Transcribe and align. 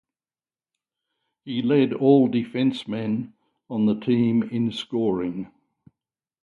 He 1.45 1.61
led 1.61 1.93
all 1.93 2.27
defenceman 2.27 3.33
on 3.69 3.85
the 3.85 3.99
team 3.99 4.41
in 4.41 4.71
scoring. 4.71 5.51